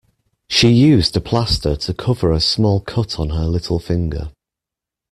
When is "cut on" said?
2.81-3.29